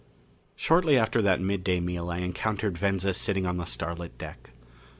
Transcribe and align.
V 0.01 0.07
Shortly 0.63 0.97
after 0.97 1.21
that 1.21 1.39
midday 1.39 1.79
meal 1.79 2.09
I 2.09 2.17
encountered 2.17 2.75
Venza 2.75 3.13
sitting 3.13 3.45
on 3.45 3.57
the 3.57 3.65
starlit 3.65 4.17
deck. 4.17 4.49